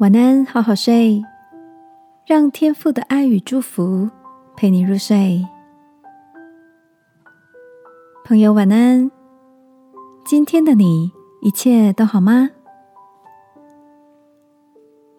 [0.00, 1.22] 晚安，好好睡，
[2.24, 4.08] 让天父的爱与祝福
[4.56, 5.46] 陪你入睡。
[8.24, 9.10] 朋友，晚安。
[10.24, 12.48] 今天的你一切都好吗？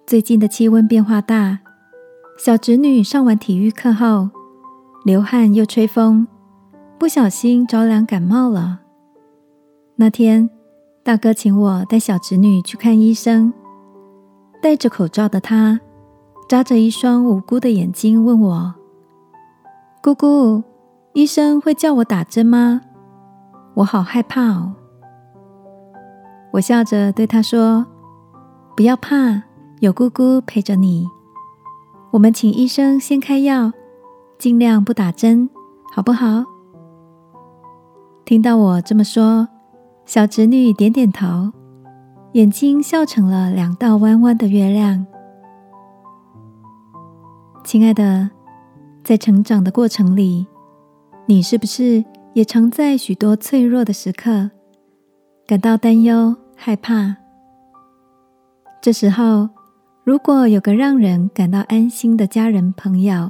[0.07, 1.59] 最近的气温变化大，
[2.39, 4.31] 小侄女上完体育课后，
[5.05, 6.25] 流汗又吹风，
[6.97, 8.79] 不小心着凉感冒了。
[9.97, 10.49] 那天，
[11.03, 13.53] 大哥请我带小侄女去看医生。
[14.61, 15.79] 戴着口罩的他，
[16.47, 18.75] 眨着一双无辜的眼睛，问我
[20.03, 20.63] ：“姑姑，
[21.13, 22.81] 医生会叫我打针吗？
[23.73, 24.75] 我好害怕哦。”
[26.53, 27.87] 我笑着对他说
[28.77, 29.41] ：“不要怕，
[29.79, 31.07] 有姑姑陪着你。
[32.11, 33.71] 我们请医生先开药，
[34.37, 35.49] 尽量不打针，
[35.91, 36.45] 好不好？”
[38.25, 39.47] 听到我这么说，
[40.05, 41.51] 小侄女点点头。
[42.33, 45.05] 眼睛笑成了两道弯弯的月亮。
[47.61, 48.29] 亲爱的，
[49.03, 50.47] 在成长的过程里，
[51.25, 54.49] 你是不是也常在许多脆弱的时刻
[55.45, 57.17] 感到担忧、害怕？
[58.81, 59.49] 这时候，
[60.05, 63.29] 如果有个让人感到安心的家人朋友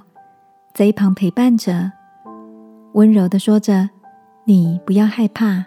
[0.76, 1.92] 在一旁陪伴着，
[2.94, 3.90] 温柔的说着
[4.46, 5.66] ：“你不要害怕。”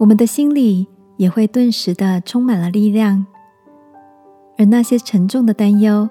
[0.00, 0.88] 我们的心里。
[1.20, 3.26] 也会顿时的充满了力量，
[4.56, 6.08] 而那些沉重的担忧，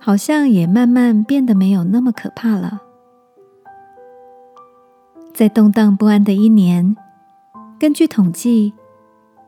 [0.00, 2.80] 好像也慢慢变得没有那么可怕了。
[5.34, 6.96] 在动荡不安的一年，
[7.78, 8.72] 根据统计，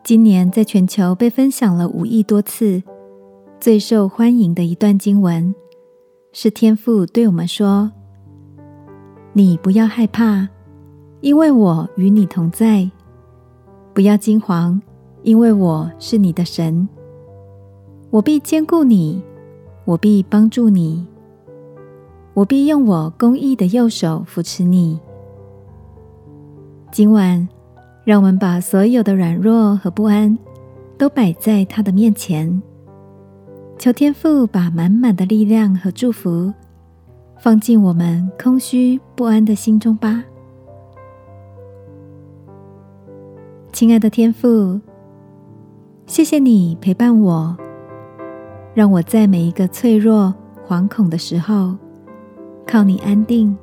[0.02, 2.82] 今年在全球被分享了五亿多次，
[3.58, 5.54] 最受欢迎的一段经文，
[6.30, 7.90] 是天父对我们说
[9.32, 10.46] ：“你不要害怕，
[11.22, 12.90] 因为我与你同在。”
[13.94, 14.82] 不要惊慌，
[15.22, 16.88] 因为我是你的神，
[18.10, 19.22] 我必兼顾你，
[19.84, 21.06] 我必帮助你，
[22.34, 24.98] 我必用我公义的右手扶持你。
[26.90, 27.48] 今晚，
[28.02, 30.36] 让我们把所有的软弱和不安
[30.98, 32.60] 都摆在他的面前，
[33.78, 36.52] 求天父把满满的力量和祝福
[37.38, 40.24] 放进我们空虚不安的心中吧。
[43.74, 44.80] 亲爱的天父，
[46.06, 47.56] 谢谢你陪伴我，
[48.72, 50.32] 让我在每一个脆弱、
[50.64, 51.74] 惶恐的时候
[52.64, 53.58] 靠你安定。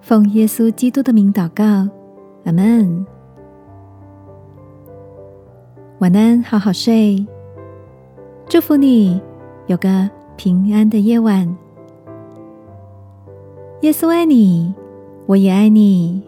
[0.00, 1.88] 奉耶稣基督的名祷告，
[2.46, 3.06] 阿门。
[6.00, 7.24] 晚安，好好睡。
[8.48, 9.22] 祝福你
[9.68, 11.56] 有个平安的夜晚。
[13.82, 14.74] 耶稣爱你，
[15.26, 16.24] 我也爱你。